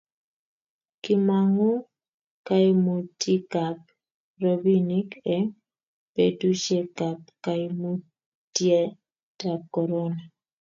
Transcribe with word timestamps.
kimong'u 1.03 1.71
kaimutikab 2.47 3.77
robinik 4.41 5.09
eng' 5.35 5.53
betusiekab 6.13 7.19
kaimutietab 7.43 9.59
korona 9.73 10.21